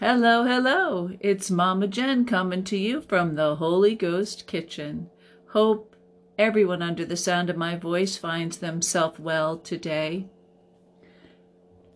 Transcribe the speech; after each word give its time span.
Hello, 0.00 0.42
hello. 0.42 1.10
It's 1.20 1.52
Mama 1.52 1.86
Jen 1.86 2.24
coming 2.26 2.64
to 2.64 2.76
you 2.76 3.00
from 3.00 3.36
the 3.36 3.54
Holy 3.54 3.94
Ghost 3.94 4.44
Kitchen. 4.48 5.08
Hope 5.50 5.94
everyone 6.36 6.82
under 6.82 7.04
the 7.04 7.16
sound 7.16 7.48
of 7.48 7.56
my 7.56 7.76
voice 7.76 8.16
finds 8.16 8.58
themselves 8.58 9.20
well 9.20 9.56
today. 9.56 10.26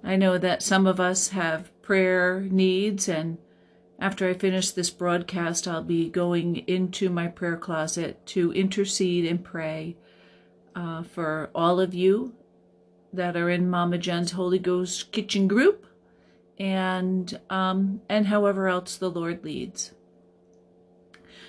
I 0.04 0.14
know 0.14 0.38
that 0.38 0.62
some 0.62 0.86
of 0.86 1.00
us 1.00 1.30
have 1.30 1.72
prayer 1.82 2.42
needs, 2.42 3.08
and 3.08 3.38
after 3.98 4.28
I 4.28 4.34
finish 4.34 4.70
this 4.70 4.90
broadcast, 4.90 5.66
I'll 5.66 5.82
be 5.82 6.08
going 6.08 6.58
into 6.68 7.10
my 7.10 7.26
prayer 7.26 7.56
closet 7.56 8.24
to 8.26 8.52
intercede 8.52 9.26
and 9.26 9.44
pray 9.44 9.96
uh, 10.76 11.02
for 11.02 11.50
all 11.52 11.80
of 11.80 11.94
you 11.94 12.32
that 13.12 13.36
are 13.36 13.50
in 13.50 13.68
Mama 13.68 13.98
Jen's 13.98 14.30
Holy 14.30 14.60
Ghost 14.60 15.10
Kitchen 15.10 15.48
group 15.48 15.87
and 16.58 17.38
um, 17.50 18.00
and 18.08 18.26
however 18.26 18.68
else 18.68 18.96
the 18.96 19.10
Lord 19.10 19.44
leads. 19.44 19.92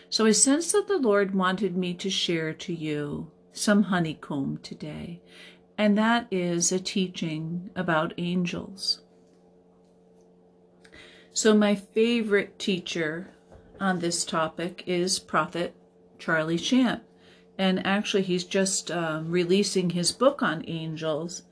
So 0.10 0.26
I 0.26 0.32
sense 0.32 0.72
that 0.72 0.88
the 0.88 0.98
Lord 0.98 1.36
wanted 1.36 1.78
me 1.78 1.94
to 1.96 2.10
share 2.10 2.54
to 2.54 2.74
you 2.74 3.32
some 3.52 3.84
honeycomb 3.84 4.60
today, 4.64 5.22
and 5.78 5.98
that 5.98 6.28
is 6.32 6.72
a 6.72 6.80
teaching 6.80 7.70
about 7.76 8.14
angels. 8.18 9.02
So 11.34 11.54
my 11.54 11.76
favorite 11.76 12.60
teacher 12.60 13.34
on 13.80 14.00
this 14.00 14.26
topic 14.26 14.84
is 14.86 15.20
Prophet 15.20 15.76
Charlie 16.18 16.58
Shamp. 16.58 17.04
And 17.58 17.86
actually, 17.86 18.24
he's 18.24 18.46
just 18.46 18.90
um, 18.90 19.32
releasing 19.32 19.90
his 19.90 20.12
book 20.12 20.42
on 20.42 20.64
angels. 20.68 21.44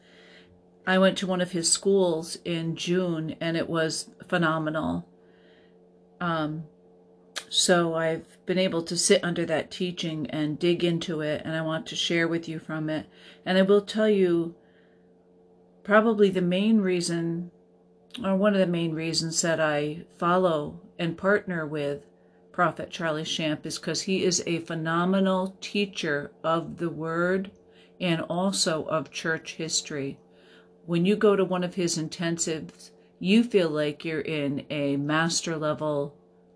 I 0.88 0.98
went 1.00 1.18
to 1.18 1.28
one 1.28 1.42
of 1.42 1.52
his 1.52 1.70
schools 1.70 2.38
in 2.46 2.78
June 2.78 3.36
and 3.42 3.58
it 3.58 3.68
was 3.68 4.10
phenomenal. 4.30 5.06
Um, 6.22 6.64
so 7.50 7.94
I've 7.96 8.46
been 8.46 8.58
able 8.58 8.82
to 8.84 8.96
sit 8.96 9.22
under 9.22 9.46
that 9.46 9.70
teaching 9.70 10.30
and 10.30 10.58
dig 10.58 10.86
into 10.86 11.20
it, 11.22 11.42
and 11.46 11.56
I 11.56 11.62
want 11.62 11.86
to 11.88 11.96
share 11.96 12.28
with 12.28 12.48
you 12.48 12.58
from 12.58 12.90
it. 12.90 13.06
And 13.46 13.58
I 13.58 13.62
will 13.64 13.82
tell 13.82 14.10
you 14.10 14.56
probably 15.84 16.30
the 16.30 16.42
main 16.42 16.80
reason, 16.80 17.52
or 18.24 18.36
one 18.36 18.54
of 18.54 18.60
the 18.60 18.68
main 18.68 18.94
reasons 18.94 19.42
that 19.42 19.60
I 19.60 20.06
follow 20.18 20.82
and 20.98 21.18
partner 21.18 21.66
with 21.66 22.06
Prophet 22.52 22.90
Charlie 22.90 23.24
Shamp 23.24 23.66
is 23.66 23.78
because 23.78 24.02
he 24.02 24.24
is 24.24 24.42
a 24.48 24.60
phenomenal 24.60 25.58
teacher 25.62 26.32
of 26.44 26.78
the 26.78 26.90
Word 26.90 27.52
and 28.00 28.22
also 28.22 28.86
of 28.86 29.12
church 29.12 29.56
history 29.56 30.18
when 30.88 31.06
you 31.06 31.18
go 31.18 31.36
to 31.36 31.44
one 31.44 31.66
of 31.66 31.76
his 31.76 31.98
intensives, 31.98 32.92
you 33.20 33.44
feel 33.44 33.70
like 33.70 34.06
you're 34.06 34.22
in 34.22 34.66
a 34.70 34.96
master 34.96 35.58
level 35.58 36.16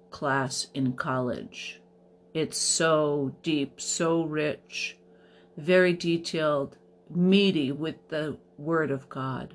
class 0.10 0.68
in 0.74 0.94
college. 0.94 1.82
It's 2.34 2.58
so 2.58 3.36
deep, 3.44 3.82
so 3.82 4.24
rich, 4.24 4.98
very 5.58 5.92
detailed, 5.92 6.78
meaty 7.14 7.74
with 7.74 8.08
the 8.08 8.38
Word 8.58 8.90
of 8.90 9.10
God. 9.10 9.54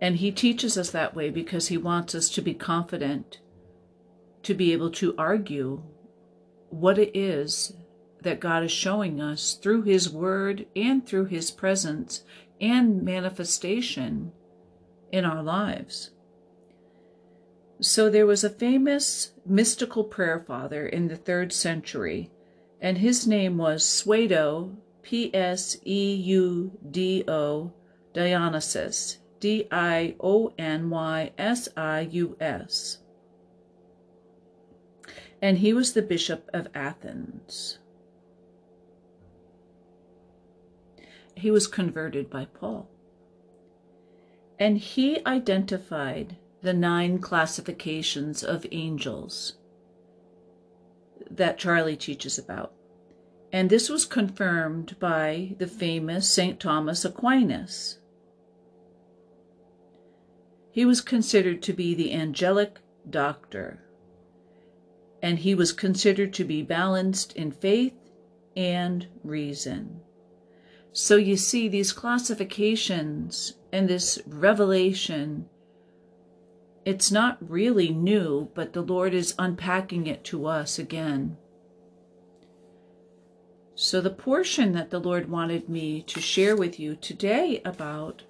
And 0.00 0.16
he 0.16 0.32
teaches 0.32 0.78
us 0.78 0.90
that 0.92 1.14
way 1.14 1.28
because 1.28 1.68
he 1.68 1.76
wants 1.76 2.14
us 2.14 2.30
to 2.30 2.40
be 2.40 2.54
confident, 2.54 3.40
to 4.44 4.54
be 4.54 4.72
able 4.72 4.90
to 4.92 5.14
argue 5.18 5.82
what 6.70 6.98
it 6.98 7.14
is 7.14 7.74
that 8.22 8.40
God 8.40 8.64
is 8.64 8.72
showing 8.72 9.20
us 9.20 9.54
through 9.54 9.82
his 9.82 10.08
word 10.08 10.66
and 10.74 11.06
through 11.06 11.26
his 11.26 11.50
presence 11.50 12.22
and 12.60 13.02
manifestation 13.02 14.32
in 15.12 15.24
our 15.24 15.42
lives. 15.42 16.10
So 17.80 18.10
there 18.10 18.26
was 18.26 18.42
a 18.42 18.50
famous 18.50 19.32
mystical 19.46 20.04
prayer 20.04 20.44
father 20.46 20.86
in 20.86 21.08
the 21.08 21.16
third 21.16 21.52
century, 21.52 22.30
and 22.80 22.98
his 22.98 23.26
name 23.26 23.56
was 23.56 23.84
Pseudo, 23.84 24.76
P 25.02 25.34
S 25.34 25.76
E 25.86 26.14
U 26.14 26.72
D 26.90 27.24
O, 27.28 27.72
Dionysius, 28.12 29.18
D 29.38 29.68
I 29.70 30.16
O 30.20 30.52
N 30.58 30.90
Y 30.90 31.32
S 31.38 31.68
I 31.76 32.08
U 32.10 32.36
S. 32.40 32.98
And 35.40 35.58
he 35.58 35.72
was 35.72 35.92
the 35.92 36.02
bishop 36.02 36.50
of 36.52 36.66
Athens. 36.74 37.78
He 41.38 41.50
was 41.50 41.66
converted 41.66 42.30
by 42.30 42.44
Paul. 42.46 42.88
And 44.58 44.78
he 44.78 45.24
identified 45.24 46.36
the 46.62 46.72
nine 46.72 47.18
classifications 47.18 48.42
of 48.42 48.66
angels 48.72 49.54
that 51.30 51.58
Charlie 51.58 51.96
teaches 51.96 52.38
about. 52.38 52.72
And 53.52 53.70
this 53.70 53.88
was 53.88 54.04
confirmed 54.04 54.98
by 54.98 55.54
the 55.58 55.66
famous 55.66 56.28
St. 56.28 56.58
Thomas 56.58 57.04
Aquinas. 57.04 57.98
He 60.70 60.84
was 60.84 61.00
considered 61.00 61.62
to 61.62 61.72
be 61.72 61.94
the 61.94 62.12
angelic 62.12 62.78
doctor, 63.08 63.84
and 65.22 65.38
he 65.38 65.54
was 65.54 65.72
considered 65.72 66.32
to 66.34 66.44
be 66.44 66.62
balanced 66.62 67.32
in 67.34 67.50
faith 67.50 67.94
and 68.56 69.06
reason. 69.24 70.02
So 71.00 71.14
you 71.14 71.36
see, 71.36 71.68
these 71.68 71.92
classifications 71.92 73.54
and 73.72 73.88
this 73.88 74.18
revelation, 74.26 75.48
it's 76.84 77.12
not 77.12 77.38
really 77.40 77.90
new, 77.90 78.50
but 78.52 78.72
the 78.72 78.82
Lord 78.82 79.14
is 79.14 79.36
unpacking 79.38 80.08
it 80.08 80.24
to 80.24 80.46
us 80.46 80.76
again. 80.76 81.36
So 83.76 84.00
the 84.00 84.10
portion 84.10 84.72
that 84.72 84.90
the 84.90 84.98
Lord 84.98 85.30
wanted 85.30 85.68
me 85.68 86.02
to 86.02 86.20
share 86.20 86.56
with 86.56 86.80
you 86.80 86.96
today 86.96 87.62
about 87.64 88.24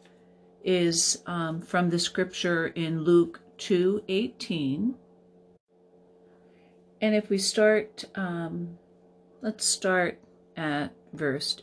is 0.63 1.23
um, 1.25 1.63
from 1.63 1.89
the 1.89 1.99
scripture 1.99 2.67
in 2.67 3.03
Luke 3.03 3.41
2:18. 3.57 4.95
And 7.01 7.15
if 7.15 7.31
we 7.31 7.39
start, 7.39 8.05
um, 8.15 8.77
let's 9.41 9.65
start 9.65 10.21
at 10.55 10.93
verse 11.15 11.63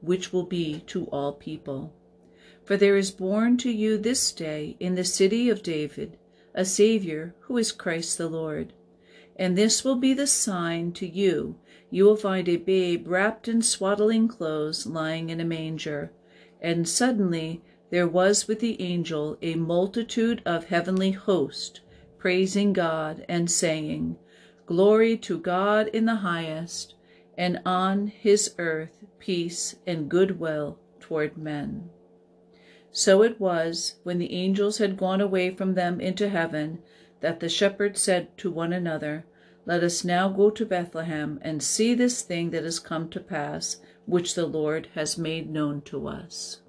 which 0.00 0.32
will 0.32 0.44
be 0.44 0.80
to 0.86 1.04
all 1.06 1.32
people. 1.32 1.92
For 2.64 2.76
there 2.76 2.96
is 2.96 3.10
born 3.10 3.56
to 3.58 3.70
you 3.70 3.98
this 3.98 4.32
day 4.32 4.76
in 4.78 4.94
the 4.94 5.04
city 5.04 5.48
of 5.48 5.62
David 5.62 6.16
a 6.54 6.64
Saviour 6.64 7.34
who 7.40 7.56
is 7.56 7.72
Christ 7.72 8.18
the 8.18 8.28
Lord. 8.28 8.72
And 9.36 9.56
this 9.56 9.84
will 9.84 9.96
be 9.96 10.12
the 10.12 10.26
sign 10.26 10.92
to 10.92 11.06
you 11.06 11.56
you 11.90 12.04
will 12.04 12.16
find 12.16 12.48
a 12.48 12.56
babe 12.56 13.08
wrapped 13.08 13.48
in 13.48 13.62
swaddling 13.62 14.28
clothes 14.28 14.86
lying 14.86 15.30
in 15.30 15.40
a 15.40 15.44
manger. 15.44 16.12
And 16.60 16.86
suddenly 16.86 17.62
there 17.88 18.06
was 18.06 18.46
with 18.46 18.60
the 18.60 18.80
angel 18.82 19.38
a 19.40 19.54
multitude 19.54 20.42
of 20.44 20.64
heavenly 20.64 21.12
hosts, 21.12 21.80
praising 22.18 22.74
God 22.74 23.24
and 23.26 23.50
saying, 23.50 24.18
Glory 24.66 25.16
to 25.18 25.38
God 25.38 25.88
in 25.88 26.04
the 26.04 26.16
highest, 26.16 26.94
and 27.38 27.60
on 27.64 28.08
his 28.08 28.52
earth 28.58 29.04
peace 29.20 29.76
and 29.86 30.10
goodwill 30.10 30.76
toward 30.98 31.38
men. 31.38 31.88
So 32.90 33.22
it 33.22 33.38
was, 33.38 34.00
when 34.02 34.18
the 34.18 34.32
angels 34.32 34.78
had 34.78 34.96
gone 34.96 35.20
away 35.20 35.50
from 35.50 35.74
them 35.74 36.00
into 36.00 36.28
heaven, 36.28 36.80
that 37.20 37.38
the 37.38 37.48
shepherds 37.48 38.00
said 38.00 38.36
to 38.38 38.50
one 38.50 38.72
another, 38.72 39.24
Let 39.66 39.84
us 39.84 40.04
now 40.04 40.28
go 40.28 40.50
to 40.50 40.66
Bethlehem 40.66 41.38
and 41.42 41.62
see 41.62 41.94
this 41.94 42.22
thing 42.22 42.50
that 42.50 42.64
has 42.64 42.80
come 42.80 43.08
to 43.10 43.20
pass, 43.20 43.80
which 44.04 44.34
the 44.34 44.46
Lord 44.46 44.88
has 44.94 45.16
made 45.16 45.48
known 45.48 45.80
to 45.82 46.08
us. 46.08 46.62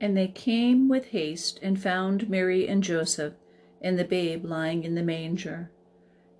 And 0.00 0.14
they 0.14 0.28
came 0.28 0.86
with 0.88 1.06
haste 1.06 1.58
and 1.62 1.80
found 1.80 2.28
Mary 2.28 2.68
and 2.68 2.82
Joseph 2.82 3.34
and 3.80 3.98
the 3.98 4.04
babe 4.04 4.44
lying 4.44 4.84
in 4.84 4.94
the 4.94 5.02
manger. 5.02 5.70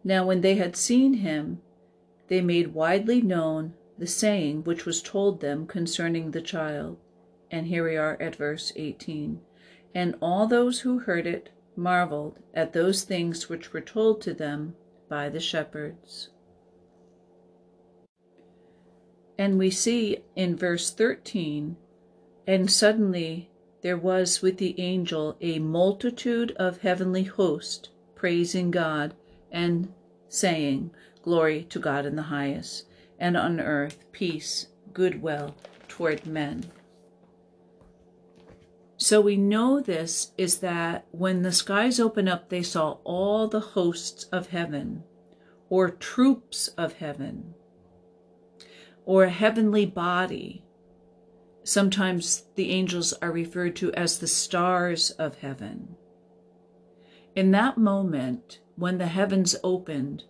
Now 0.04 0.26
when 0.26 0.42
they 0.42 0.56
had 0.56 0.76
seen 0.76 1.14
him, 1.14 1.62
they 2.28 2.40
made 2.40 2.74
widely 2.74 3.20
known 3.20 3.74
the 3.98 4.06
saying 4.06 4.64
which 4.64 4.84
was 4.84 5.02
told 5.02 5.40
them 5.40 5.66
concerning 5.66 6.30
the 6.30 6.40
child. 6.40 6.98
And 7.50 7.66
here 7.66 7.88
we 7.88 7.96
are 7.96 8.20
at 8.20 8.36
verse 8.36 8.72
18. 8.76 9.40
And 9.94 10.14
all 10.20 10.46
those 10.46 10.80
who 10.80 10.98
heard 10.98 11.26
it 11.26 11.50
marveled 11.76 12.38
at 12.52 12.72
those 12.72 13.02
things 13.02 13.48
which 13.48 13.72
were 13.72 13.80
told 13.80 14.20
to 14.22 14.34
them 14.34 14.74
by 15.08 15.28
the 15.28 15.40
shepherds. 15.40 16.30
And 19.38 19.58
we 19.58 19.70
see 19.70 20.18
in 20.34 20.56
verse 20.56 20.90
13, 20.90 21.76
and 22.46 22.70
suddenly 22.70 23.50
there 23.82 23.98
was 23.98 24.40
with 24.40 24.56
the 24.56 24.78
angel 24.80 25.36
a 25.40 25.58
multitude 25.58 26.52
of 26.52 26.78
heavenly 26.78 27.24
hosts 27.24 27.90
praising 28.14 28.70
God 28.70 29.14
and 29.52 29.92
saying, 30.28 30.90
Glory 31.26 31.64
to 31.64 31.80
God 31.80 32.06
in 32.06 32.14
the 32.14 32.22
highest, 32.22 32.86
and 33.18 33.36
on 33.36 33.58
earth 33.58 34.04
peace, 34.12 34.68
goodwill 34.92 35.56
toward 35.88 36.24
men. 36.24 36.66
So 38.96 39.20
we 39.20 39.36
know 39.36 39.80
this 39.80 40.30
is 40.38 40.60
that 40.60 41.04
when 41.10 41.42
the 41.42 41.50
skies 41.50 41.98
open 41.98 42.28
up, 42.28 42.48
they 42.48 42.62
saw 42.62 42.98
all 43.02 43.48
the 43.48 43.58
hosts 43.58 44.22
of 44.30 44.50
heaven, 44.50 45.02
or 45.68 45.90
troops 45.90 46.68
of 46.78 46.92
heaven, 46.92 47.54
or 49.04 49.24
a 49.24 49.30
heavenly 49.30 49.84
body. 49.84 50.62
Sometimes 51.64 52.44
the 52.54 52.70
angels 52.70 53.12
are 53.14 53.32
referred 53.32 53.74
to 53.76 53.92
as 53.94 54.20
the 54.20 54.28
stars 54.28 55.10
of 55.10 55.38
heaven. 55.38 55.96
In 57.34 57.50
that 57.50 57.78
moment, 57.78 58.60
when 58.76 58.98
the 58.98 59.08
heavens 59.08 59.56
opened, 59.64 60.22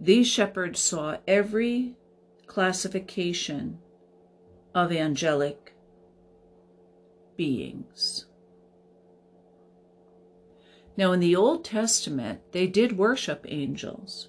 these 0.00 0.26
shepherds 0.26 0.80
saw 0.80 1.18
every 1.26 1.94
classification 2.46 3.78
of 4.74 4.92
angelic 4.92 5.74
beings. 7.36 8.26
Now, 10.96 11.12
in 11.12 11.20
the 11.20 11.36
Old 11.36 11.64
Testament, 11.64 12.40
they 12.52 12.66
did 12.66 12.98
worship 12.98 13.46
angels, 13.48 14.28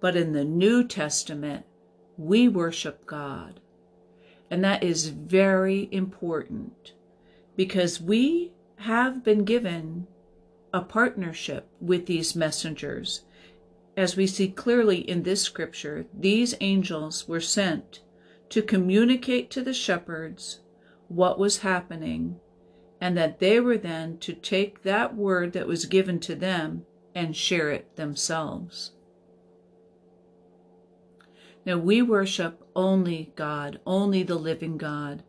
but 0.00 0.16
in 0.16 0.32
the 0.32 0.44
New 0.44 0.86
Testament, 0.86 1.66
we 2.16 2.48
worship 2.48 3.04
God. 3.06 3.60
And 4.50 4.64
that 4.64 4.82
is 4.82 5.08
very 5.08 5.88
important 5.92 6.92
because 7.56 8.00
we 8.00 8.52
have 8.76 9.22
been 9.22 9.44
given 9.44 10.06
a 10.72 10.80
partnership 10.80 11.68
with 11.80 12.06
these 12.06 12.34
messengers. 12.34 13.22
As 13.96 14.16
we 14.16 14.26
see 14.26 14.48
clearly 14.48 14.98
in 14.98 15.22
this 15.22 15.42
scripture, 15.42 16.06
these 16.14 16.54
angels 16.60 17.28
were 17.28 17.40
sent 17.40 18.00
to 18.48 18.62
communicate 18.62 19.50
to 19.50 19.62
the 19.62 19.74
shepherds 19.74 20.60
what 21.08 21.38
was 21.38 21.58
happening, 21.58 22.40
and 23.00 23.16
that 23.18 23.38
they 23.38 23.60
were 23.60 23.76
then 23.76 24.16
to 24.18 24.32
take 24.32 24.82
that 24.82 25.14
word 25.14 25.52
that 25.52 25.66
was 25.66 25.84
given 25.86 26.20
to 26.20 26.34
them 26.34 26.86
and 27.14 27.36
share 27.36 27.70
it 27.70 27.96
themselves. 27.96 28.92
Now 31.66 31.78
we 31.78 32.00
worship 32.02 32.66
only 32.74 33.32
God, 33.36 33.78
only 33.86 34.22
the 34.22 34.36
living 34.36 34.78
God, 34.78 35.22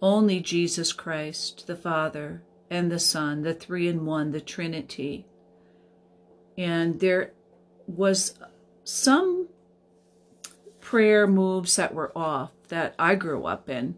only 0.00 0.40
Jesus 0.40 0.92
Christ, 0.92 1.66
the 1.66 1.76
Father 1.76 2.42
and 2.70 2.90
the 2.90 2.98
Son, 2.98 3.42
the 3.42 3.54
three 3.54 3.88
in 3.88 4.06
one, 4.06 4.30
the 4.30 4.40
Trinity. 4.40 5.26
And 6.56 7.00
there 7.00 7.32
was 7.96 8.34
some 8.84 9.48
prayer 10.80 11.26
moves 11.26 11.76
that 11.76 11.94
were 11.94 12.12
off 12.16 12.50
that 12.68 12.94
I 12.98 13.14
grew 13.14 13.44
up 13.44 13.68
in. 13.68 13.96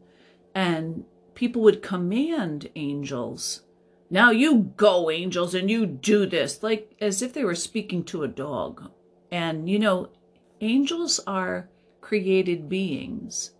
And 0.54 1.04
people 1.34 1.62
would 1.62 1.82
command 1.82 2.68
angels. 2.76 3.62
Now 4.10 4.30
you 4.30 4.72
go, 4.76 5.10
angels, 5.10 5.54
and 5.54 5.70
you 5.70 5.86
do 5.86 6.26
this, 6.26 6.62
like 6.62 6.94
as 7.00 7.22
if 7.22 7.32
they 7.32 7.44
were 7.44 7.54
speaking 7.54 8.04
to 8.04 8.24
a 8.24 8.28
dog. 8.28 8.90
And, 9.30 9.70
you 9.70 9.78
know, 9.78 10.10
angels 10.60 11.18
are 11.26 11.70
created 12.02 12.68
beings. 12.68 13.52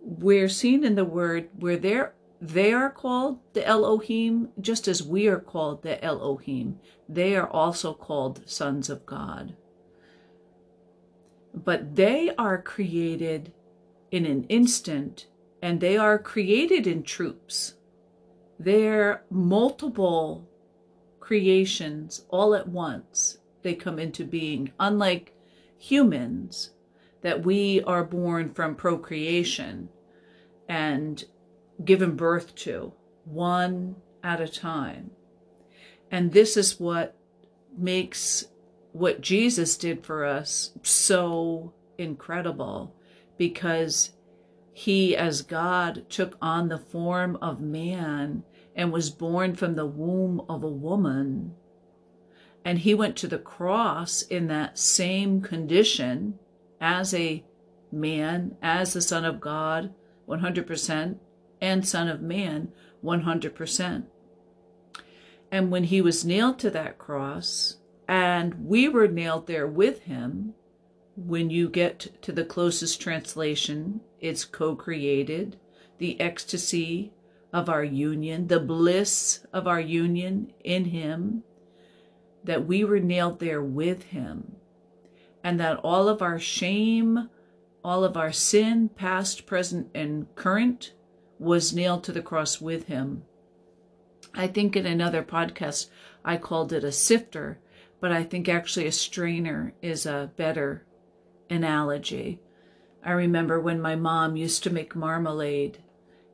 We're 0.00 0.48
seen 0.48 0.84
in 0.84 0.94
the 0.94 1.04
word 1.04 1.50
where 1.58 1.76
they're 1.76 2.13
they 2.40 2.72
are 2.72 2.90
called 2.90 3.38
the 3.52 3.66
Elohim, 3.66 4.48
just 4.60 4.88
as 4.88 5.02
we 5.02 5.26
are 5.28 5.40
called 5.40 5.82
the 5.82 6.02
Elohim. 6.04 6.78
They 7.08 7.36
are 7.36 7.48
also 7.48 7.94
called 7.94 8.42
sons 8.48 8.90
of 8.90 9.06
God. 9.06 9.54
But 11.54 11.96
they 11.96 12.34
are 12.36 12.60
created 12.60 13.52
in 14.10 14.26
an 14.26 14.44
instant 14.44 15.26
and 15.62 15.80
they 15.80 15.96
are 15.96 16.18
created 16.18 16.86
in 16.86 17.02
troops. 17.02 17.74
They're 18.58 19.24
multiple 19.30 20.46
creations 21.20 22.26
all 22.28 22.54
at 22.54 22.68
once. 22.68 23.38
They 23.62 23.74
come 23.74 23.98
into 23.98 24.24
being, 24.24 24.72
unlike 24.78 25.34
humans, 25.78 26.70
that 27.22 27.44
we 27.46 27.82
are 27.84 28.04
born 28.04 28.52
from 28.52 28.74
procreation 28.74 29.88
and 30.68 31.24
given 31.82 32.16
birth 32.16 32.54
to, 32.56 32.92
one 33.24 33.96
at 34.22 34.40
a 34.40 34.48
time. 34.48 35.10
And 36.10 36.32
this 36.32 36.56
is 36.56 36.78
what 36.78 37.16
makes 37.76 38.46
what 38.92 39.20
Jesus 39.20 39.76
did 39.76 40.04
for 40.04 40.24
us 40.24 40.70
so 40.82 41.72
incredible 41.98 42.94
because 43.36 44.12
he, 44.72 45.16
as 45.16 45.42
God, 45.42 46.04
took 46.08 46.36
on 46.40 46.68
the 46.68 46.78
form 46.78 47.36
of 47.42 47.60
man 47.60 48.44
and 48.76 48.92
was 48.92 49.10
born 49.10 49.54
from 49.54 49.74
the 49.74 49.86
womb 49.86 50.42
of 50.48 50.62
a 50.62 50.68
woman. 50.68 51.54
And 52.64 52.78
he 52.78 52.94
went 52.94 53.16
to 53.16 53.28
the 53.28 53.38
cross 53.38 54.22
in 54.22 54.46
that 54.48 54.78
same 54.78 55.40
condition 55.40 56.38
as 56.80 57.14
a 57.14 57.44
man, 57.92 58.56
as 58.62 58.92
the 58.92 59.02
Son 59.02 59.24
of 59.24 59.40
God, 59.40 59.92
100%, 60.28 61.16
and 61.64 61.86
Son 61.86 62.08
of 62.08 62.20
Man, 62.20 62.70
100%. 63.02 64.04
And 65.50 65.70
when 65.70 65.84
he 65.84 66.00
was 66.00 66.24
nailed 66.24 66.58
to 66.60 66.70
that 66.70 66.98
cross, 66.98 67.78
and 68.06 68.66
we 68.66 68.88
were 68.88 69.08
nailed 69.08 69.46
there 69.46 69.66
with 69.66 70.02
him, 70.02 70.54
when 71.16 71.48
you 71.48 71.68
get 71.68 72.20
to 72.22 72.32
the 72.32 72.44
closest 72.44 73.00
translation, 73.00 74.00
it's 74.20 74.44
co 74.44 74.74
created, 74.74 75.58
the 75.98 76.20
ecstasy 76.20 77.12
of 77.52 77.68
our 77.68 77.84
union, 77.84 78.48
the 78.48 78.58
bliss 78.58 79.46
of 79.52 79.68
our 79.68 79.80
union 79.80 80.52
in 80.64 80.86
Him, 80.86 81.44
that 82.42 82.66
we 82.66 82.82
were 82.82 82.98
nailed 82.98 83.38
there 83.38 83.62
with 83.62 84.02
Him, 84.04 84.56
and 85.44 85.60
that 85.60 85.78
all 85.84 86.08
of 86.08 86.20
our 86.20 86.38
shame, 86.38 87.30
all 87.84 88.02
of 88.02 88.16
our 88.16 88.32
sin, 88.32 88.88
past, 88.88 89.46
present, 89.46 89.88
and 89.94 90.34
current, 90.34 90.93
was 91.38 91.74
nailed 91.74 92.04
to 92.04 92.12
the 92.12 92.22
cross 92.22 92.60
with 92.60 92.86
Him. 92.86 93.24
I 94.34 94.46
think 94.46 94.76
in 94.76 94.86
another 94.86 95.22
podcast 95.22 95.88
I 96.24 96.36
called 96.36 96.72
it 96.72 96.84
a 96.84 96.92
sifter, 96.92 97.58
but 98.00 98.12
I 98.12 98.24
think 98.24 98.48
actually 98.48 98.86
a 98.86 98.92
strainer 98.92 99.74
is 99.82 100.06
a 100.06 100.30
better 100.36 100.84
analogy. 101.50 102.40
I 103.04 103.12
remember 103.12 103.60
when 103.60 103.80
my 103.80 103.96
mom 103.96 104.36
used 104.36 104.62
to 104.64 104.72
make 104.72 104.96
marmalade 104.96 105.78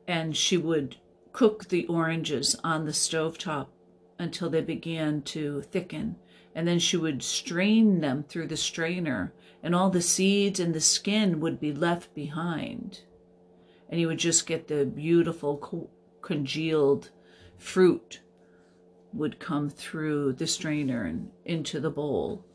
and 0.07 0.35
she 0.35 0.57
would 0.57 0.97
cook 1.31 1.67
the 1.69 1.85
oranges 1.87 2.55
on 2.63 2.85
the 2.85 2.93
stove 2.93 3.37
top 3.37 3.71
until 4.19 4.49
they 4.49 4.61
began 4.61 5.21
to 5.23 5.61
thicken. 5.61 6.15
And 6.53 6.67
then 6.67 6.79
she 6.79 6.97
would 6.97 7.23
strain 7.23 8.01
them 8.01 8.23
through 8.23 8.47
the 8.47 8.57
strainer, 8.57 9.33
and 9.63 9.73
all 9.73 9.89
the 9.89 10.01
seeds 10.01 10.59
and 10.59 10.73
the 10.75 10.81
skin 10.81 11.39
would 11.39 11.61
be 11.61 11.71
left 11.71 12.13
behind. 12.13 13.01
And 13.91 13.99
you 13.99 14.07
would 14.07 14.17
just 14.17 14.47
get 14.47 14.67
the 14.67 14.85
beautiful 14.85 15.57
co- 15.57 15.89
congealed 16.21 17.11
fruit 17.57 18.21
would 19.13 19.39
come 19.39 19.69
through 19.69 20.33
the 20.33 20.47
strainer 20.47 21.03
and 21.03 21.29
into 21.45 21.79
the 21.79 21.91
bowl. 21.91 22.45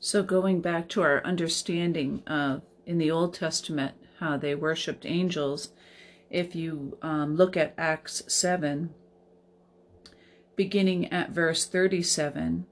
So, 0.00 0.22
going 0.22 0.60
back 0.60 0.88
to 0.90 1.02
our 1.02 1.22
understanding 1.24 2.22
of 2.26 2.62
in 2.86 2.98
the 2.98 3.10
Old 3.10 3.34
Testament 3.34 3.94
how 4.20 4.36
they 4.36 4.54
worshiped 4.54 5.04
angels, 5.04 5.72
if 6.30 6.54
you 6.54 6.96
um, 7.02 7.36
look 7.36 7.56
at 7.56 7.74
Acts 7.76 8.22
7, 8.26 8.94
beginning 10.56 11.12
at 11.12 11.30
verse 11.30 11.66
37, 11.66 12.66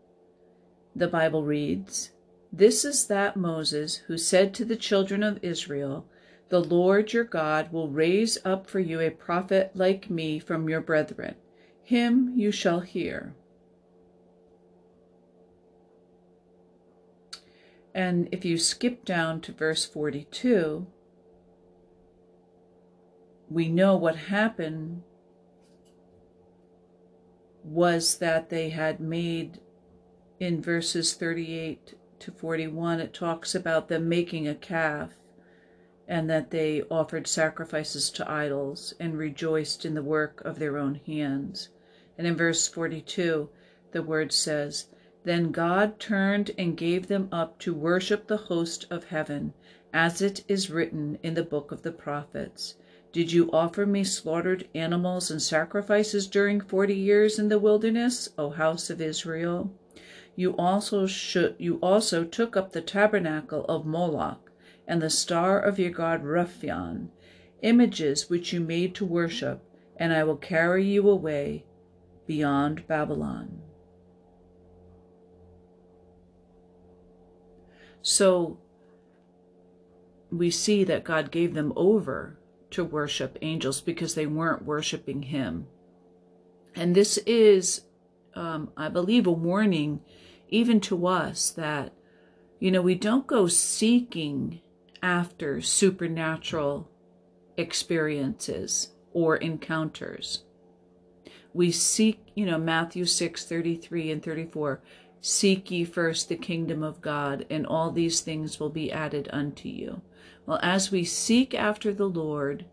the 0.95 1.09
Bible 1.09 1.45
reads, 1.45 2.11
This 2.53 2.85
is 2.85 3.07
that 3.07 3.37
Moses 3.37 3.97
who 4.07 4.17
said 4.17 4.55
to 4.55 4.65
the 4.65 4.77
children 4.77 5.23
of 5.23 5.43
Israel, 5.43 6.07
The 6.49 6.63
Lord 6.63 7.13
your 7.13 7.25
God 7.25 7.73
will 7.73 7.89
raise 7.89 8.39
up 8.45 8.69
for 8.69 8.81
you 8.81 9.01
a 9.01 9.11
prophet 9.11 9.73
like 9.75 10.09
me 10.09 10.39
from 10.39 10.69
your 10.69 10.81
brethren. 10.81 11.35
Him 11.83 12.33
you 12.35 12.51
shall 12.51 12.81
hear. 12.81 13.35
And 17.95 18.29
if 18.31 18.45
you 18.45 18.59
skip 18.59 19.05
down 19.05 19.41
to 19.43 19.53
verse 19.53 19.87
42, 19.87 20.87
we 23.49 23.69
know 23.69 23.97
what 23.97 24.17
happened 24.17 25.03
was 27.63 28.19
that 28.19 28.51
they 28.51 28.71
had 28.71 29.01
made 29.01 29.61
in 30.39 30.61
verses 30.63 31.15
38 31.15 31.95
to 32.21 32.33
41, 32.33 33.01
it 33.01 33.13
talks 33.13 33.55
about 33.55 33.89
them 33.89 34.09
making 34.09 34.47
a 34.49 34.55
calf 34.55 35.17
and 36.09 36.31
that 36.31 36.51
they 36.51 36.83
offered 36.83 37.27
sacrifices 37.27 38.11
to 38.11 38.31
idols 38.31 38.95
and 39.01 39.19
rejoiced 39.19 39.85
in 39.85 39.95
the 39.95 40.03
work 40.03 40.41
of 40.45 40.59
their 40.59 40.79
own 40.79 41.01
hands. 41.07 41.69
And 42.17 42.27
in 42.27 42.37
verse 42.37 42.69
42, 42.69 43.49
the 43.91 44.03
word 44.03 44.33
says, 44.33 44.87
Then 45.25 45.51
God 45.51 45.99
turned 45.99 46.53
and 46.57 46.77
gave 46.77 47.09
them 47.09 47.29
up 47.33 47.59
to 47.61 47.75
worship 47.75 48.27
the 48.27 48.37
host 48.37 48.87
of 48.91 49.05
heaven, 49.07 49.53
as 49.93 50.23
it 50.23 50.45
is 50.47 50.71
written 50.71 51.19
in 51.23 51.35
the 51.35 51.43
book 51.43 51.73
of 51.73 51.83
the 51.83 51.93
prophets. 51.93 52.77
Did 53.13 53.33
you 53.33 53.51
offer 53.51 53.87
me 53.87 54.05
slaughtered 54.05 54.69
animals 54.75 55.31
and 55.31 55.43
sacrifices 55.43 56.27
during 56.27 56.61
forty 56.61 56.95
years 56.95 57.39
in 57.39 57.49
the 57.49 57.59
wilderness, 57.59 58.29
O 58.39 58.51
house 58.51 58.91
of 58.91 59.01
Israel? 59.01 59.73
You 60.37 60.55
also 60.57 61.07
should 61.07 61.57
you 61.59 61.79
also 61.83 62.23
took 62.23 62.57
up 62.57 62.73
the 62.73 62.83
tabernacle 62.83 63.65
of 63.65 63.87
Moloch 63.87 64.53
and 64.87 65.03
the 65.03 65.11
star 65.11 65.59
of 65.59 65.79
your 65.79 65.91
god 65.91 66.23
Rephan, 66.23 67.09
images 67.63 68.29
which 68.31 68.53
you 68.53 68.61
made 68.61 68.95
to 68.97 69.05
worship, 69.05 69.63
and 69.97 70.13
I 70.13 70.25
will 70.25 70.37
carry 70.37 70.85
you 70.85 71.09
away 71.09 71.65
beyond 72.27 72.87
Babylon. 72.87 73.63
So 78.03 78.59
we 80.31 80.51
see 80.51 80.85
that 80.85 81.03
God 81.03 81.31
gave 81.31 81.55
them 81.55 81.73
over 81.75 82.39
to 82.71 82.85
worship 82.85 83.39
angels 83.43 83.81
because 83.81 84.15
they 84.15 84.27
weren't 84.27 84.65
worshiping 84.65 85.23
Him. 85.23 85.67
And 86.75 86.95
this 86.95 87.17
is, 87.19 87.83
um, 88.37 88.71
I 88.77 88.89
believe, 88.89 89.27
a 89.27 89.33
warning 89.33 90.01
even 90.49 90.81
to 90.83 91.07
us 91.07 91.51
that, 91.51 91.93
you 92.61 92.71
know, 92.71 92.83
we 92.83 92.95
don't 92.95 93.27
go 93.27 93.47
seeking 93.47 94.61
after 95.03 95.61
supernatural 95.61 96.89
experiences 97.57 98.91
or 99.13 99.37
encounters. 99.37 100.45
We 101.53 101.73
seek, 101.73 102.21
you 102.35 102.47
know, 102.47 102.59
Matthew 102.59 103.07
6 103.07 103.45
33 103.45 104.11
and 104.11 104.23
34 104.23 104.81
Seek 105.29 105.73
ye 105.73 105.85
first 105.85 106.29
the 106.29 106.37
kingdom 106.37 106.85
of 106.85 107.01
God, 107.01 107.47
and 107.51 107.67
all 107.67 107.91
these 107.91 108.21
things 108.21 108.61
will 108.61 108.71
be 108.71 108.93
added 108.93 109.29
unto 109.33 109.69
you. 109.69 110.03
Well, 110.47 110.61
as 110.63 110.93
we 110.93 111.03
seek 111.03 111.53
after 111.53 111.93
the 111.93 112.09
Lord, 112.09 112.67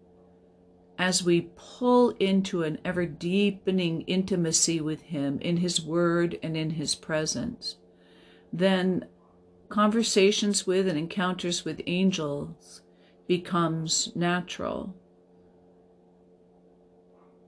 as 1.03 1.21
we 1.21 1.49
pull 1.57 2.11
into 2.11 2.63
an 2.63 2.77
ever 2.85 3.05
deepening 3.05 4.03
intimacy 4.03 4.79
with 4.79 5.01
Him 5.01 5.37
in 5.41 5.57
His 5.57 5.81
Word 5.81 6.39
and 6.41 6.55
in 6.55 6.69
His 6.69 6.95
presence, 6.95 7.75
then 8.53 9.05
conversations 9.67 10.65
with 10.65 10.87
and 10.87 10.97
encounters 10.97 11.65
with 11.65 11.81
angels 11.87 12.83
becomes 13.27 14.15
natural. 14.15 14.95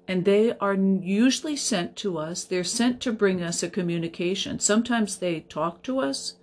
And 0.05 0.25
they 0.25 0.51
are 0.57 0.73
usually 0.73 1.55
sent 1.55 1.95
to 1.97 2.17
us. 2.17 2.43
They're 2.43 2.65
sent 2.65 2.99
to 3.03 3.13
bring 3.13 3.41
us 3.41 3.63
a 3.63 3.69
communication. 3.69 4.59
Sometimes 4.59 5.15
they 5.15 5.39
talk 5.39 5.81
to 5.83 5.99
us. 5.99 6.35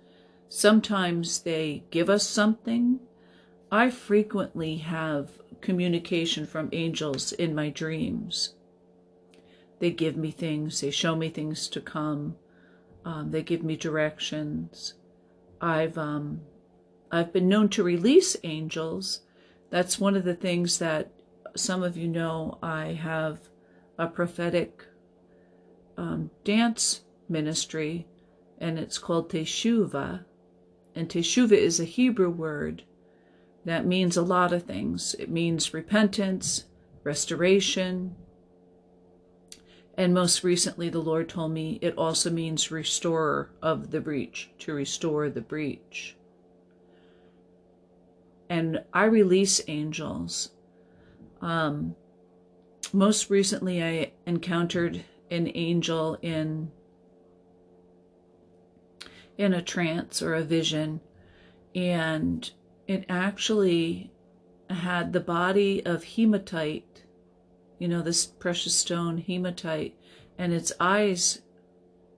Sometimes 0.49 1.43
they 1.43 1.83
give 1.91 2.09
us 2.09 2.27
something. 2.27 3.01
I 3.71 3.91
frequently 3.91 4.77
have 4.77 5.42
communication 5.63 6.45
from 6.45 6.69
angels 6.73 7.31
in 7.31 7.55
my 7.55 7.69
dreams. 7.69 8.53
They 9.79 9.89
give 9.89 10.15
me 10.15 10.29
things, 10.29 10.81
they 10.81 10.91
show 10.91 11.15
me 11.15 11.29
things 11.29 11.67
to 11.69 11.81
come, 11.81 12.35
um, 13.05 13.31
they 13.31 13.41
give 13.41 13.63
me 13.63 13.75
directions. 13.75 14.93
I've 15.59 15.97
um, 15.97 16.41
I've 17.11 17.33
been 17.33 17.47
known 17.47 17.69
to 17.69 17.83
release 17.83 18.37
angels. 18.43 19.21
That's 19.69 19.99
one 19.99 20.15
of 20.15 20.25
the 20.25 20.35
things 20.35 20.79
that 20.79 21.11
some 21.55 21.83
of 21.83 21.97
you 21.97 22.07
know. 22.07 22.59
I 22.61 22.93
have 22.93 23.39
a 23.97 24.07
prophetic 24.07 24.85
um, 25.97 26.29
dance 26.43 27.01
ministry, 27.29 28.07
and 28.59 28.77
it's 28.77 28.97
called 28.97 29.29
Teshuvah. 29.29 30.25
And 30.95 31.09
Teshuvah 31.09 31.57
is 31.57 31.79
a 31.79 31.85
Hebrew 31.85 32.29
word 32.29 32.83
that 33.65 33.85
means 33.85 34.17
a 34.17 34.21
lot 34.21 34.53
of 34.53 34.63
things. 34.63 35.15
It 35.19 35.29
means 35.29 35.73
repentance, 35.73 36.65
restoration, 37.03 38.15
and 39.95 40.13
most 40.13 40.43
recently, 40.43 40.89
the 40.89 40.99
Lord 40.99 41.29
told 41.29 41.51
me 41.51 41.77
it 41.81 41.95
also 41.97 42.31
means 42.31 42.71
restorer 42.71 43.51
of 43.61 43.91
the 43.91 44.01
breach, 44.01 44.49
to 44.59 44.73
restore 44.73 45.29
the 45.29 45.41
breach. 45.41 46.15
And 48.49 48.83
I 48.91 49.05
release 49.05 49.61
angels. 49.67 50.49
Um, 51.41 51.95
most 52.91 53.29
recently, 53.29 53.83
I 53.83 54.13
encountered 54.25 55.03
an 55.29 55.51
angel 55.53 56.17
in 56.21 56.71
in 59.35 59.53
a 59.53 59.61
trance 59.63 60.21
or 60.21 60.35
a 60.35 60.43
vision, 60.43 61.01
and 61.73 62.51
it 62.87 63.05
actually 63.07 64.11
had 64.69 65.13
the 65.13 65.19
body 65.19 65.85
of 65.85 66.03
hematite, 66.03 67.03
you 67.79 67.87
know, 67.87 68.01
this 68.01 68.25
precious 68.25 68.75
stone 68.75 69.17
hematite, 69.17 69.95
and 70.37 70.53
its 70.53 70.71
eyes, 70.79 71.41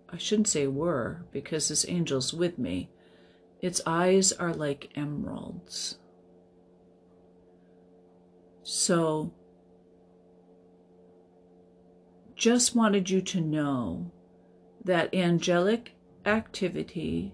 I 0.09 0.17
shouldn't 0.17 0.47
say 0.47 0.67
were, 0.67 1.25
because 1.31 1.67
this 1.67 1.85
angel's 1.85 2.33
with 2.33 2.57
me, 2.57 2.89
its 3.61 3.81
eyes 3.85 4.31
are 4.31 4.53
like 4.53 4.91
emeralds. 4.95 5.97
So, 8.63 9.33
just 12.35 12.75
wanted 12.75 13.09
you 13.09 13.21
to 13.21 13.41
know 13.41 14.11
that 14.83 15.13
angelic 15.13 15.93
activity 16.25 17.33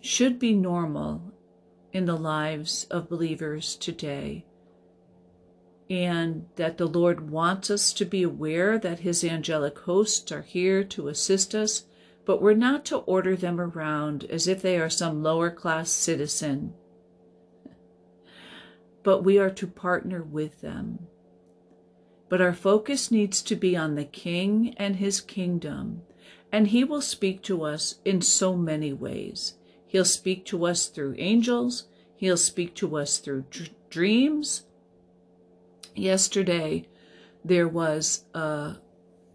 should 0.00 0.38
be 0.38 0.54
normal 0.54 1.33
in 1.94 2.06
the 2.06 2.16
lives 2.16 2.84
of 2.90 3.08
believers 3.08 3.76
today. 3.76 4.44
And 5.88 6.46
that 6.56 6.76
the 6.76 6.88
Lord 6.88 7.30
wants 7.30 7.70
us 7.70 7.92
to 7.94 8.04
be 8.04 8.24
aware 8.24 8.78
that 8.78 9.00
His 9.00 9.22
angelic 9.22 9.78
hosts 9.78 10.32
are 10.32 10.42
here 10.42 10.82
to 10.82 11.08
assist 11.08 11.54
us, 11.54 11.84
but 12.26 12.42
we're 12.42 12.54
not 12.54 12.84
to 12.86 12.96
order 12.98 13.36
them 13.36 13.60
around 13.60 14.24
as 14.24 14.48
if 14.48 14.60
they 14.60 14.78
are 14.78 14.90
some 14.90 15.22
lower 15.22 15.50
class 15.50 15.90
citizen. 15.90 16.74
But 19.04 19.22
we 19.22 19.38
are 19.38 19.50
to 19.50 19.66
partner 19.66 20.22
with 20.22 20.62
them. 20.62 21.06
But 22.28 22.40
our 22.40 22.54
focus 22.54 23.10
needs 23.10 23.40
to 23.42 23.54
be 23.54 23.76
on 23.76 23.94
the 23.94 24.06
King 24.06 24.74
and 24.78 24.96
His 24.96 25.20
kingdom, 25.20 26.02
and 26.50 26.68
He 26.68 26.82
will 26.82 27.02
speak 27.02 27.42
to 27.42 27.62
us 27.62 28.00
in 28.04 28.20
so 28.20 28.56
many 28.56 28.92
ways. 28.92 29.54
He'll 29.94 30.04
speak 30.04 30.44
to 30.46 30.66
us 30.66 30.88
through 30.88 31.14
angels. 31.18 31.86
He'll 32.16 32.36
speak 32.36 32.74
to 32.74 32.96
us 32.96 33.18
through 33.18 33.44
dreams. 33.90 34.64
Yesterday, 35.94 36.88
there 37.44 37.68
was 37.68 38.24
a, 38.34 38.78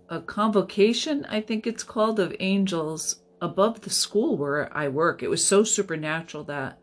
a 0.10 0.20
convocation, 0.20 1.26
I 1.30 1.40
think 1.40 1.66
it's 1.66 1.84
called, 1.84 2.20
of 2.20 2.36
angels 2.42 3.22
above 3.42 3.80
the 3.80 3.90
school 3.90 4.36
where 4.36 4.70
I 4.78 4.90
work. 4.90 5.24
It 5.24 5.30
was 5.30 5.48
so 5.48 5.64
supernatural 5.64 6.44
that 6.44 6.78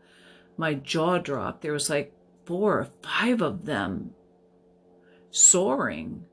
my 0.57 0.73
jaw 0.73 1.19
dropped. 1.19 1.61
There 1.61 1.73
was 1.73 1.87
like 1.87 2.11
four 2.45 2.79
or 2.79 2.87
five 3.03 3.43
of 3.43 3.67
them 3.67 4.15
soaring. 5.29 6.25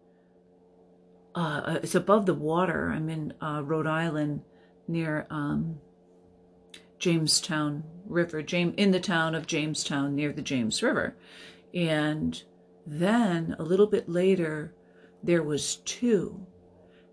Uh, 1.35 1.81
it's 1.83 1.95
above 1.95 2.25
the 2.25 2.33
water. 2.33 2.91
I'm 2.91 3.11
in 3.11 3.35
uh, 3.43 3.61
Rhode 3.63 3.87
Island 3.87 4.41
near 4.89 5.27
um, 5.29 5.79
Jamestown 6.99 7.85
River, 8.07 8.43
James, 8.43 8.75
in 8.77 8.91
the 8.91 9.01
town 9.01 9.35
of 9.35 9.47
Jamestown 9.47 10.15
near 10.15 10.33
the 10.33 10.43
James 10.43 10.83
River. 10.83 11.17
And 11.73 12.43
then 12.87 13.57
a 13.59 13.63
little 13.63 13.87
bit 13.87 14.09
later, 14.09 14.75
there 15.23 15.43
was 15.43 15.77
two. 15.77 16.47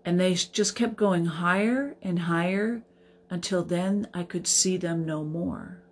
And 0.04 0.18
they 0.18 0.34
just 0.34 0.76
kept 0.76 0.96
going 0.96 1.26
higher 1.26 1.96
and 2.02 2.20
higher 2.20 2.82
until 3.30 3.64
then 3.64 4.08
I 4.12 4.24
could 4.24 4.46
see 4.46 4.76
them 4.76 5.06
no 5.06 5.24
more. 5.24 5.82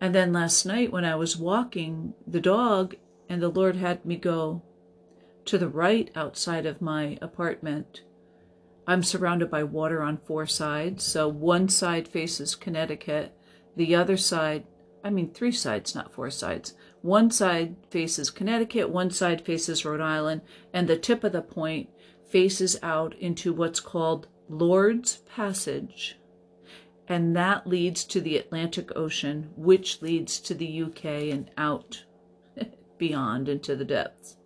And 0.00 0.14
then 0.14 0.32
last 0.32 0.66
night 0.66 0.90
when 0.90 1.04
I 1.04 1.14
was 1.14 1.36
walking 1.36 2.14
the 2.26 2.40
dog 2.40 2.96
and 3.28 3.40
the 3.40 3.48
Lord 3.48 3.76
had 3.76 4.04
me 4.04 4.16
go 4.16 4.62
to 5.44 5.58
the 5.58 5.68
right 5.68 6.10
outside 6.16 6.66
of 6.66 6.82
my 6.82 7.18
apartment 7.22 8.02
I'm 8.86 9.02
surrounded 9.02 9.50
by 9.50 9.62
water 9.62 10.02
on 10.02 10.18
four 10.18 10.46
sides. 10.46 11.04
So 11.04 11.28
one 11.28 11.68
side 11.68 12.08
faces 12.08 12.54
Connecticut, 12.54 13.36
the 13.76 13.94
other 13.94 14.16
side, 14.16 14.64
I 15.04 15.10
mean, 15.10 15.32
three 15.32 15.52
sides, 15.52 15.94
not 15.94 16.12
four 16.12 16.30
sides. 16.30 16.74
One 17.00 17.30
side 17.30 17.76
faces 17.90 18.30
Connecticut, 18.30 18.90
one 18.90 19.10
side 19.10 19.44
faces 19.44 19.84
Rhode 19.84 20.00
Island, 20.00 20.42
and 20.72 20.88
the 20.88 20.96
tip 20.96 21.24
of 21.24 21.32
the 21.32 21.42
point 21.42 21.90
faces 22.28 22.78
out 22.82 23.14
into 23.18 23.52
what's 23.52 23.80
called 23.80 24.28
Lord's 24.48 25.16
Passage, 25.16 26.18
and 27.08 27.36
that 27.36 27.66
leads 27.66 28.04
to 28.04 28.20
the 28.20 28.36
Atlantic 28.36 28.94
Ocean, 28.96 29.50
which 29.56 30.00
leads 30.02 30.40
to 30.40 30.54
the 30.54 30.82
UK 30.82 31.04
and 31.32 31.50
out 31.56 32.04
beyond 32.98 33.48
into 33.48 33.76
the 33.76 33.84
depths. 33.84 34.36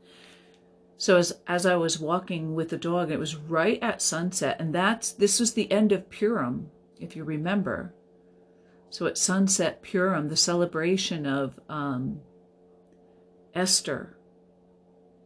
So 0.98 1.18
as 1.18 1.32
as 1.46 1.66
I 1.66 1.76
was 1.76 2.00
walking 2.00 2.54
with 2.54 2.70
the 2.70 2.78
dog, 2.78 3.10
it 3.10 3.18
was 3.18 3.36
right 3.36 3.78
at 3.82 4.00
sunset, 4.00 4.56
and 4.58 4.74
that's 4.74 5.12
this 5.12 5.38
was 5.38 5.52
the 5.52 5.70
end 5.70 5.92
of 5.92 6.08
Purim, 6.08 6.70
if 6.98 7.14
you 7.14 7.24
remember. 7.24 7.94
So 8.88 9.06
at 9.06 9.18
sunset 9.18 9.82
Purim, 9.82 10.28
the 10.28 10.36
celebration 10.36 11.26
of 11.26 11.60
um, 11.68 12.20
Esther. 13.54 14.16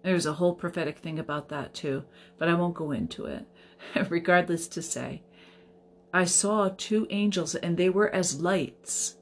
There's 0.02 0.26
a 0.26 0.32
whole 0.32 0.54
prophetic 0.54 0.98
thing 0.98 1.18
about 1.18 1.50
that 1.50 1.74
too, 1.74 2.04
but 2.38 2.48
I 2.48 2.54
won't 2.54 2.74
go 2.74 2.90
into 2.90 3.26
it. 3.26 3.44
Regardless 4.08 4.66
to 4.68 4.82
say, 4.82 5.22
I 6.12 6.24
saw 6.24 6.70
two 6.76 7.06
angels, 7.10 7.54
and 7.54 7.76
they 7.76 7.90
were 7.90 8.12
as 8.12 8.40
lights, 8.40 9.16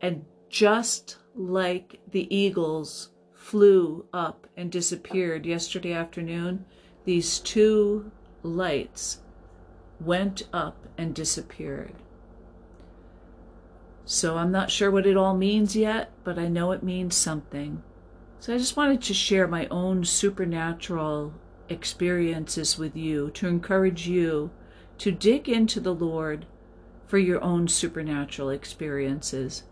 and 0.00 0.24
just 0.48 1.18
like 1.34 2.00
the 2.10 2.34
eagles 2.34 3.10
flew 3.42 4.06
up 4.12 4.46
and 4.56 4.70
disappeared 4.70 5.44
yesterday 5.44 5.92
afternoon, 5.92 6.64
these 7.04 7.40
two 7.40 8.10
lights 8.42 9.20
went 10.00 10.44
up 10.52 10.86
and 10.96 11.14
disappeared. 11.14 11.92
So 14.04 14.38
I'm 14.38 14.52
not 14.52 14.70
sure 14.70 14.90
what 14.90 15.06
it 15.06 15.16
all 15.16 15.36
means 15.36 15.74
yet, 15.74 16.12
but 16.22 16.38
I 16.38 16.48
know 16.48 16.70
it 16.70 16.82
means 16.82 17.16
something. 17.16 17.82
So 18.38 18.54
I 18.54 18.58
just 18.58 18.76
wanted 18.76 19.02
to 19.02 19.14
share 19.14 19.48
my 19.48 19.66
own 19.68 20.04
supernatural 20.04 21.34
experiences 21.68 22.78
with 22.78 22.96
you 22.96 23.30
to 23.32 23.48
encourage 23.48 24.06
you 24.06 24.50
to 24.98 25.10
dig 25.10 25.48
into 25.48 25.80
the 25.80 25.94
Lord 25.94 26.46
for 27.06 27.18
your 27.18 27.42
own 27.42 27.66
supernatural 27.68 28.50
experiences. 28.50 29.64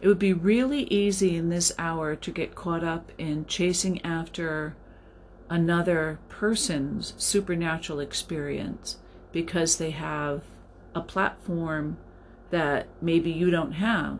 It 0.00 0.06
would 0.06 0.18
be 0.18 0.32
really 0.32 0.82
easy 0.84 1.36
in 1.36 1.48
this 1.48 1.72
hour 1.78 2.14
to 2.14 2.30
get 2.30 2.54
caught 2.54 2.84
up 2.84 3.10
in 3.18 3.46
chasing 3.46 4.04
after 4.04 4.76
another 5.50 6.20
person's 6.28 7.14
supernatural 7.16 7.98
experience 8.00 8.98
because 9.32 9.78
they 9.78 9.90
have 9.90 10.42
a 10.94 11.00
platform 11.00 11.96
that 12.50 12.86
maybe 13.00 13.30
you 13.30 13.50
don't 13.50 13.72
have. 13.72 14.18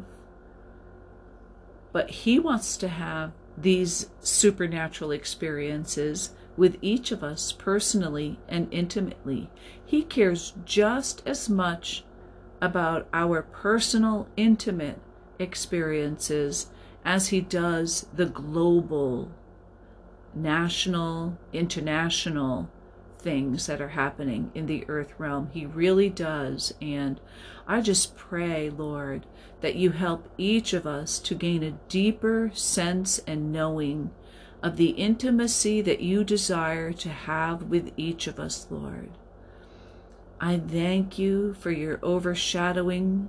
But 1.92 2.10
he 2.10 2.38
wants 2.38 2.76
to 2.78 2.88
have 2.88 3.32
these 3.56 4.10
supernatural 4.20 5.10
experiences 5.10 6.30
with 6.56 6.76
each 6.82 7.12
of 7.12 7.22
us 7.22 7.52
personally 7.52 8.38
and 8.48 8.68
intimately. 8.72 9.48
He 9.84 10.02
cares 10.02 10.54
just 10.64 11.22
as 11.24 11.48
much 11.48 12.04
about 12.60 13.08
our 13.12 13.42
personal, 13.42 14.28
intimate 14.36 14.98
experiences 15.38 16.68
as 17.04 17.28
he 17.28 17.40
does 17.40 18.06
the 18.12 18.26
global, 18.26 19.30
national, 20.34 21.38
international 21.52 22.70
things 23.18 23.66
that 23.66 23.80
are 23.80 23.88
happening 23.88 24.50
in 24.54 24.66
the 24.66 24.84
earth 24.88 25.12
realm. 25.18 25.50
He 25.52 25.66
really 25.66 26.08
does. 26.08 26.72
And 26.80 27.20
I 27.66 27.80
just 27.80 28.16
pray, 28.16 28.70
Lord, 28.70 29.26
that 29.60 29.74
you 29.74 29.90
help 29.90 30.28
each 30.38 30.72
of 30.72 30.86
us 30.86 31.18
to 31.20 31.34
gain 31.34 31.62
a 31.62 31.78
deeper 31.88 32.50
sense 32.54 33.18
and 33.26 33.52
knowing 33.52 34.10
of 34.62 34.76
the 34.76 34.90
intimacy 34.90 35.80
that 35.82 36.00
you 36.00 36.24
desire 36.24 36.92
to 36.92 37.08
have 37.08 37.64
with 37.64 37.92
each 37.96 38.26
of 38.26 38.38
us, 38.38 38.66
Lord. 38.70 39.10
I 40.40 40.58
thank 40.58 41.18
you 41.18 41.54
for 41.54 41.70
your 41.70 41.98
overshadowing. 42.02 43.28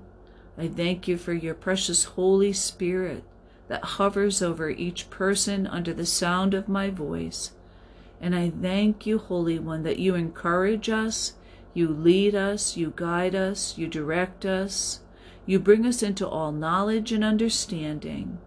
I 0.60 0.68
thank 0.68 1.08
you 1.08 1.18
for 1.18 1.32
your 1.32 1.54
precious 1.54 2.04
Holy 2.04 2.52
Spirit 2.52 3.24
that 3.70 3.96
hovers 3.96 4.42
over 4.42 4.70
each 4.70 5.10
person 5.10 5.66
under 5.66 5.94
the 5.94 6.06
sound 6.06 6.54
of 6.54 6.68
my 6.68 6.90
voice. 6.90 7.52
And 8.20 8.36
I 8.36 8.50
thank 8.50 9.06
you, 9.06 9.20
Holy 9.20 9.58
One, 9.58 9.84
that 9.84 10.00
you 10.00 10.16
encourage 10.16 10.90
us, 10.90 11.36
you 11.74 11.88
lead 11.88 12.36
us, 12.36 12.76
you 12.76 12.92
guide 12.94 13.36
us, 13.36 13.78
you 13.78 13.88
direct 13.88 14.46
us, 14.46 15.00
you 15.46 15.60
bring 15.60 15.86
us 15.86 16.04
into 16.04 16.28
all 16.28 16.52
knowledge 16.52 17.14
and 17.14 17.24
understanding, 17.24 18.40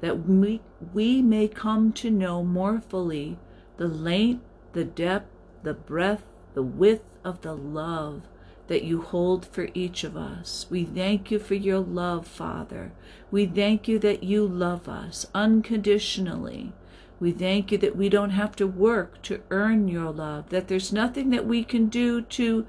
that 0.00 0.26
we, 0.26 0.62
we 0.94 1.20
may 1.20 1.48
come 1.48 1.92
to 1.92 2.10
know 2.10 2.42
more 2.42 2.80
fully 2.80 3.36
the 3.76 3.88
length, 3.88 4.42
the 4.72 4.84
depth, 4.84 5.28
the 5.62 5.74
breadth, 5.74 6.24
the 6.54 6.62
width 6.62 7.04
of 7.22 7.42
the 7.42 7.54
love 7.54 8.22
that 8.66 8.84
you 8.84 9.02
hold 9.02 9.44
for 9.46 9.68
each 9.74 10.04
of 10.04 10.16
us. 10.16 10.66
We 10.70 10.84
thank 10.84 11.30
you 11.30 11.38
for 11.38 11.54
your 11.54 11.80
love, 11.80 12.26
Father. 12.26 12.92
We 13.30 13.46
thank 13.46 13.88
you 13.88 13.98
that 13.98 14.22
you 14.22 14.46
love 14.46 14.88
us 14.88 15.26
unconditionally. 15.34 16.72
We 17.20 17.32
thank 17.32 17.70
you 17.70 17.78
that 17.78 17.96
we 17.96 18.08
don't 18.08 18.30
have 18.30 18.56
to 18.56 18.66
work 18.66 19.22
to 19.22 19.42
earn 19.50 19.88
your 19.88 20.10
love, 20.10 20.48
that 20.48 20.68
there's 20.68 20.92
nothing 20.92 21.30
that 21.30 21.46
we 21.46 21.64
can 21.64 21.88
do 21.88 22.22
to 22.22 22.66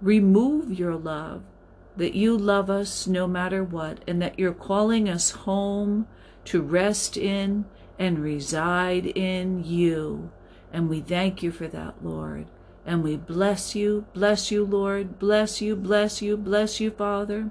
remove 0.00 0.78
your 0.78 0.96
love, 0.96 1.42
that 1.96 2.14
you 2.14 2.36
love 2.36 2.70
us 2.70 3.06
no 3.06 3.26
matter 3.26 3.64
what, 3.64 3.98
and 4.06 4.20
that 4.22 4.38
you're 4.38 4.52
calling 4.52 5.08
us 5.08 5.30
home 5.30 6.06
to 6.44 6.60
rest 6.60 7.16
in 7.16 7.64
and 7.98 8.18
reside 8.18 9.06
in 9.06 9.64
you. 9.64 10.30
And 10.72 10.88
we 10.88 11.00
thank 11.00 11.42
you 11.42 11.50
for 11.52 11.68
that, 11.68 11.94
Lord. 12.02 12.46
And 12.86 13.02
we 13.02 13.16
bless 13.16 13.74
you, 13.74 14.06
bless 14.12 14.50
you, 14.50 14.64
Lord, 14.64 15.18
bless 15.18 15.62
you, 15.62 15.74
bless 15.74 16.20
you, 16.20 16.36
bless 16.36 16.80
you, 16.80 16.90
Father. 16.90 17.50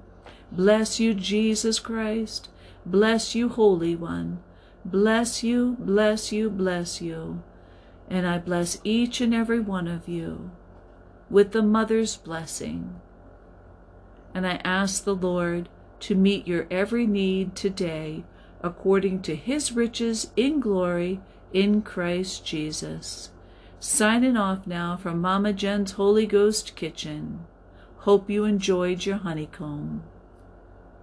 Bless 0.52 1.00
you, 1.00 1.14
Jesus 1.14 1.80
Christ. 1.80 2.50
Bless 2.86 3.34
you, 3.34 3.50
Holy 3.50 3.96
One. 3.96 4.44
Bless 4.86 5.44
you, 5.44 5.78
bless 5.80 6.32
you, 6.32 6.50
bless 6.50 7.02
you. 7.02 7.42
And 8.10 8.28
I 8.28 8.38
bless 8.38 8.80
each 8.84 9.22
and 9.22 9.34
every 9.34 9.60
one 9.60 9.88
of 9.88 10.08
you 10.08 10.52
with 11.30 11.52
the 11.52 11.64
mother's 11.64 12.18
blessing. 12.18 13.00
And 14.36 14.46
I 14.46 14.62
ask 14.64 15.04
the 15.04 15.16
Lord 15.16 15.70
to 16.02 16.16
meet 16.16 16.48
your 16.48 16.68
every 16.70 17.08
need 17.08 17.56
today 17.56 18.26
according 18.62 19.22
to 19.24 19.36
his 19.36 19.72
riches 19.72 20.32
in 20.36 20.60
glory 20.60 21.22
in 21.54 21.82
Christ 21.82 22.46
Jesus. 22.46 23.30
Signing 23.86 24.38
off 24.38 24.66
now 24.66 24.96
from 24.96 25.20
Mama 25.20 25.52
Jen's 25.52 25.92
Holy 25.92 26.26
Ghost 26.26 26.74
Kitchen. 26.74 27.46
Hope 27.98 28.30
you 28.30 28.46
enjoyed 28.46 29.06
your 29.06 29.18
honeycomb. 29.18 30.04